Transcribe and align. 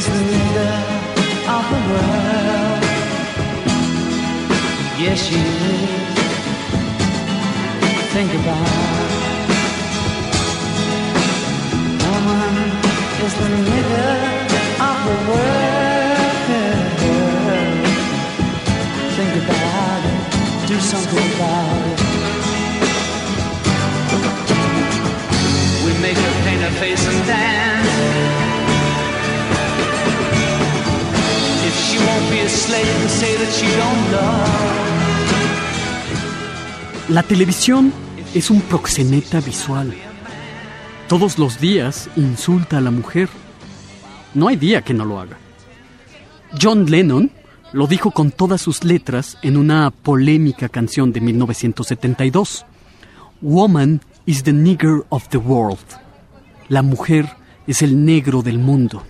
Is 0.00 0.06
the 0.06 0.24
leader 0.32 0.74
of 1.56 1.64
the 1.72 1.80
world. 1.90 2.82
Yes, 5.02 5.18
she 5.26 5.34
is. 5.34 5.90
Think 8.14 8.30
about 8.40 8.68
it. 9.04 9.12
Woman 12.06 12.54
is 13.26 13.34
the 13.40 13.48
leader 13.68 14.14
of 14.88 14.96
the 15.06 15.16
world. 15.28 16.30
Think 19.16 19.34
about 19.44 20.02
it. 20.12 20.18
Do 20.68 20.76
something 20.80 21.26
about 21.34 21.80
it. 21.88 21.89
La 37.08 37.24
televisión 37.24 37.92
es 38.34 38.50
un 38.50 38.60
proxeneta 38.60 39.40
visual. 39.40 39.92
Todos 41.08 41.38
los 41.38 41.58
días 41.58 42.08
insulta 42.14 42.78
a 42.78 42.80
la 42.80 42.92
mujer. 42.92 43.28
No 44.32 44.46
hay 44.46 44.54
día 44.54 44.82
que 44.82 44.94
no 44.94 45.04
lo 45.04 45.18
haga. 45.18 45.36
John 46.60 46.88
Lennon 46.88 47.32
lo 47.72 47.88
dijo 47.88 48.12
con 48.12 48.30
todas 48.30 48.60
sus 48.60 48.84
letras 48.84 49.38
en 49.42 49.56
una 49.56 49.90
polémica 49.90 50.68
canción 50.68 51.12
de 51.12 51.20
1972. 51.20 52.64
Woman 53.42 54.00
is 54.26 54.44
the 54.44 54.52
nigger 54.52 55.04
of 55.08 55.28
the 55.30 55.38
world. 55.38 55.84
La 56.68 56.82
mujer 56.82 57.28
es 57.66 57.82
el 57.82 58.04
negro 58.04 58.42
del 58.42 58.60
mundo. 58.60 59.02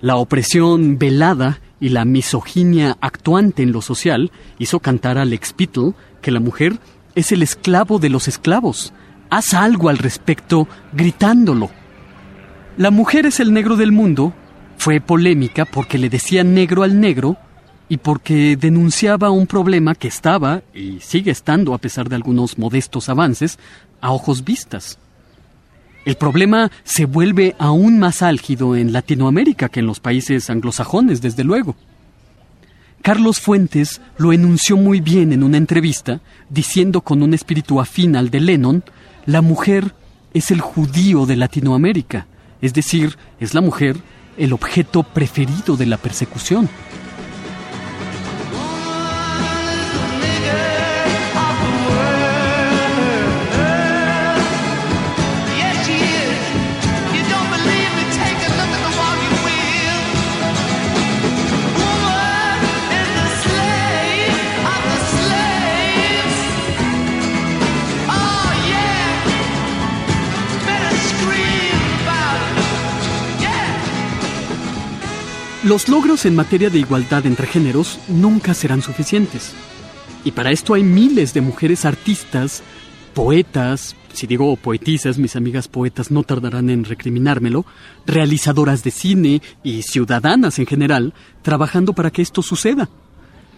La 0.00 0.16
opresión 0.16 0.98
velada 0.98 1.60
y 1.82 1.88
la 1.88 2.04
misoginia 2.04 2.96
actuante 3.00 3.64
en 3.64 3.72
lo 3.72 3.82
social 3.82 4.30
hizo 4.60 4.78
cantar 4.78 5.18
a 5.18 5.24
Lex 5.24 5.52
Beatle 5.58 5.94
que 6.20 6.30
la 6.30 6.38
mujer 6.38 6.78
es 7.16 7.32
el 7.32 7.42
esclavo 7.42 7.98
de 7.98 8.08
los 8.08 8.28
esclavos. 8.28 8.92
Haz 9.30 9.52
algo 9.52 9.88
al 9.88 9.98
respecto 9.98 10.68
gritándolo. 10.92 11.70
La 12.76 12.92
mujer 12.92 13.26
es 13.26 13.40
el 13.40 13.52
negro 13.52 13.74
del 13.74 13.90
mundo 13.90 14.32
fue 14.78 15.00
polémica 15.00 15.64
porque 15.64 15.98
le 15.98 16.08
decían 16.08 16.54
negro 16.54 16.84
al 16.84 17.00
negro 17.00 17.36
y 17.88 17.96
porque 17.96 18.56
denunciaba 18.56 19.30
un 19.30 19.48
problema 19.48 19.96
que 19.96 20.06
estaba 20.06 20.62
y 20.72 21.00
sigue 21.00 21.32
estando 21.32 21.74
a 21.74 21.78
pesar 21.78 22.08
de 22.08 22.14
algunos 22.14 22.58
modestos 22.58 23.08
avances 23.08 23.58
a 24.00 24.12
ojos 24.12 24.44
vistas. 24.44 25.00
El 26.04 26.16
problema 26.16 26.70
se 26.82 27.04
vuelve 27.04 27.54
aún 27.58 27.98
más 27.98 28.22
álgido 28.22 28.74
en 28.74 28.92
Latinoamérica 28.92 29.68
que 29.68 29.80
en 29.80 29.86
los 29.86 30.00
países 30.00 30.50
anglosajones, 30.50 31.22
desde 31.22 31.44
luego. 31.44 31.76
Carlos 33.02 33.40
Fuentes 33.40 34.00
lo 34.16 34.32
enunció 34.32 34.76
muy 34.76 35.00
bien 35.00 35.32
en 35.32 35.42
una 35.42 35.58
entrevista, 35.58 36.20
diciendo 36.48 37.00
con 37.00 37.22
un 37.22 37.34
espíritu 37.34 37.80
afín 37.80 38.16
al 38.16 38.30
de 38.30 38.40
Lennon, 38.40 38.84
la 39.26 39.42
mujer 39.42 39.94
es 40.34 40.50
el 40.50 40.60
judío 40.60 41.26
de 41.26 41.36
Latinoamérica, 41.36 42.26
es 42.60 42.74
decir, 42.74 43.16
es 43.38 43.54
la 43.54 43.60
mujer 43.60 43.96
el 44.36 44.52
objeto 44.52 45.02
preferido 45.02 45.76
de 45.76 45.86
la 45.86 45.96
persecución. 45.98 46.68
Los 75.64 75.88
logros 75.88 76.26
en 76.26 76.34
materia 76.34 76.70
de 76.70 76.80
igualdad 76.80 77.24
entre 77.24 77.46
géneros 77.46 78.00
nunca 78.08 78.52
serán 78.52 78.82
suficientes. 78.82 79.52
Y 80.24 80.32
para 80.32 80.50
esto 80.50 80.74
hay 80.74 80.82
miles 80.82 81.34
de 81.34 81.40
mujeres 81.40 81.84
artistas, 81.84 82.64
poetas, 83.14 83.94
si 84.12 84.26
digo 84.26 84.56
poetisas, 84.56 85.18
mis 85.18 85.36
amigas 85.36 85.68
poetas 85.68 86.10
no 86.10 86.24
tardarán 86.24 86.68
en 86.68 86.82
recriminármelo, 86.82 87.64
realizadoras 88.06 88.82
de 88.82 88.90
cine 88.90 89.40
y 89.62 89.82
ciudadanas 89.82 90.58
en 90.58 90.66
general, 90.66 91.14
trabajando 91.42 91.92
para 91.92 92.10
que 92.10 92.22
esto 92.22 92.42
suceda. 92.42 92.88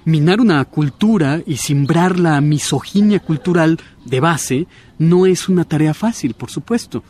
Minar 0.05 0.43
una 0.43 0.63
cultura 0.67 1.41
y 1.47 1.57
simbrar 1.57 2.19
la 2.19 2.39
misoginia 2.43 3.19
cultural 3.21 3.81
de 4.05 4.21
base 4.21 4.67
no 4.99 5.25
es 5.25 5.49
una 5.49 5.65
tarea 5.65 5.95
fácil, 5.95 6.35
por 6.35 6.51
supuesto. 6.51 7.03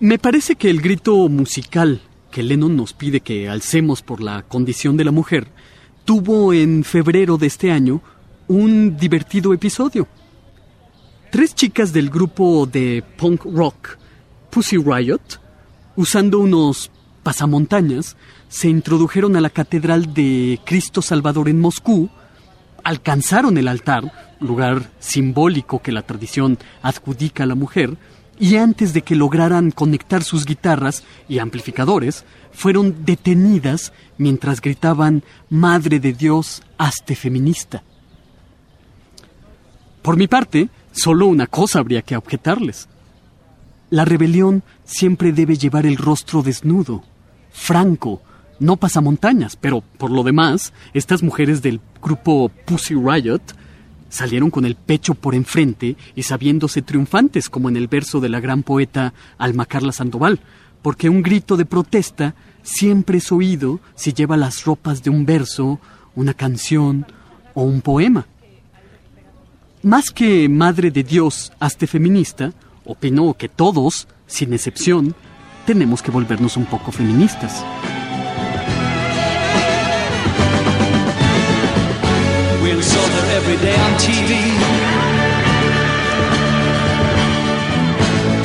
Me 0.00 0.18
parece 0.18 0.56
que 0.56 0.70
el 0.70 0.80
grito 0.80 1.28
musical 1.28 2.00
que 2.32 2.42
Lennon 2.42 2.74
nos 2.74 2.94
pide 2.94 3.20
que 3.20 3.48
alcemos 3.48 4.02
por 4.02 4.20
la 4.20 4.42
condición 4.42 4.96
de 4.96 5.04
la 5.04 5.12
mujer 5.12 5.46
tuvo 6.04 6.52
en 6.52 6.82
febrero 6.82 7.36
de 7.36 7.46
este 7.46 7.70
año 7.70 8.00
un 8.48 8.96
divertido 8.96 9.54
episodio. 9.54 10.08
Tres 11.30 11.54
chicas 11.54 11.92
del 11.92 12.10
grupo 12.10 12.66
de 12.66 13.04
punk 13.16 13.44
rock 13.44 13.98
Pussy 14.50 14.76
Riot, 14.78 15.20
usando 15.94 16.40
unos 16.40 16.90
pasamontañas, 17.22 18.16
se 18.48 18.68
introdujeron 18.68 19.36
a 19.36 19.40
la 19.40 19.48
Catedral 19.48 20.12
de 20.12 20.60
Cristo 20.64 21.00
Salvador 21.00 21.48
en 21.48 21.60
Moscú, 21.60 22.10
alcanzaron 22.82 23.56
el 23.56 23.68
altar, 23.68 24.36
lugar 24.40 24.90
simbólico 24.98 25.80
que 25.80 25.92
la 25.92 26.02
tradición 26.02 26.58
adjudica 26.82 27.44
a 27.44 27.46
la 27.46 27.54
mujer, 27.54 27.96
y 28.42 28.56
antes 28.56 28.92
de 28.92 29.02
que 29.02 29.14
lograran 29.14 29.70
conectar 29.70 30.24
sus 30.24 30.44
guitarras 30.46 31.04
y 31.28 31.38
amplificadores, 31.38 32.24
fueron 32.50 33.04
detenidas 33.04 33.92
mientras 34.18 34.60
gritaban 34.60 35.22
Madre 35.48 36.00
de 36.00 36.12
Dios, 36.12 36.60
hazte 36.76 37.14
feminista. 37.14 37.84
Por 40.02 40.16
mi 40.16 40.26
parte, 40.26 40.70
solo 40.90 41.28
una 41.28 41.46
cosa 41.46 41.78
habría 41.78 42.02
que 42.02 42.16
objetarles. 42.16 42.88
La 43.90 44.04
rebelión 44.04 44.64
siempre 44.82 45.30
debe 45.30 45.56
llevar 45.56 45.86
el 45.86 45.96
rostro 45.96 46.42
desnudo, 46.42 47.04
franco, 47.52 48.22
no 48.58 48.76
pasamontañas, 48.76 49.54
pero 49.54 49.82
por 49.98 50.10
lo 50.10 50.24
demás, 50.24 50.72
estas 50.94 51.22
mujeres 51.22 51.62
del 51.62 51.80
grupo 52.02 52.50
Pussy 52.64 52.96
Riot 52.96 53.54
salieron 54.12 54.50
con 54.50 54.66
el 54.66 54.76
pecho 54.76 55.14
por 55.14 55.34
enfrente 55.34 55.96
y 56.14 56.22
sabiéndose 56.22 56.82
triunfantes, 56.82 57.48
como 57.48 57.70
en 57.70 57.78
el 57.78 57.88
verso 57.88 58.20
de 58.20 58.28
la 58.28 58.40
gran 58.40 58.62
poeta 58.62 59.14
Alma 59.38 59.64
Carla 59.64 59.90
Sandoval, 59.90 60.38
porque 60.82 61.08
un 61.08 61.22
grito 61.22 61.56
de 61.56 61.64
protesta 61.64 62.34
siempre 62.62 63.18
es 63.18 63.32
oído 63.32 63.80
si 63.94 64.12
lleva 64.12 64.36
las 64.36 64.64
ropas 64.64 65.02
de 65.02 65.08
un 65.08 65.24
verso, 65.24 65.80
una 66.14 66.34
canción 66.34 67.06
o 67.54 67.62
un 67.62 67.80
poema. 67.80 68.26
Más 69.82 70.10
que 70.10 70.46
Madre 70.48 70.90
de 70.90 71.02
Dios, 71.02 71.50
hazte 71.58 71.86
feminista, 71.86 72.52
opinó 72.84 73.32
que 73.34 73.48
todos, 73.48 74.08
sin 74.26 74.52
excepción, 74.52 75.14
tenemos 75.64 76.02
que 76.02 76.10
volvernos 76.10 76.58
un 76.58 76.66
poco 76.66 76.92
feministas. 76.92 77.64
every 83.32 83.56
day 83.56 83.74
on 83.86 83.92
TV. 83.96 84.30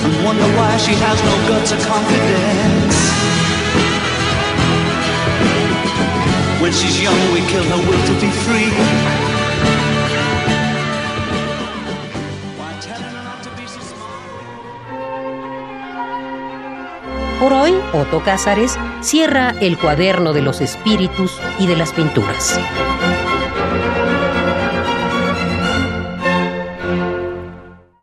And 0.05 0.15
wonder 0.25 0.47
why 0.57 0.77
she 0.77 0.93
has 0.95 1.17
no 1.29 1.35
guts 1.49 1.73
or 1.75 1.81
confidence. 1.93 2.97
When 6.61 6.71
she's 6.71 7.01
young, 7.01 7.19
we 7.33 7.41
kill 7.51 7.63
her 7.63 7.81
will 7.87 8.03
to 8.09 8.13
be 8.23 8.31
free. 8.45 8.71
Por 17.39 17.53
hoy, 17.53 17.75
Otto 17.93 18.23
Cázares 18.23 18.79
cierra 19.01 19.53
el 19.61 19.77
cuaderno 19.77 20.33
de 20.33 20.41
los 20.41 20.59
espíritus 20.61 21.39
y 21.59 21.67
de 21.67 21.75
las 21.75 21.93
pinturas. 21.93 22.59